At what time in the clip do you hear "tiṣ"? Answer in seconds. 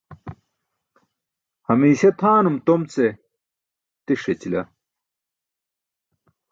4.05-4.23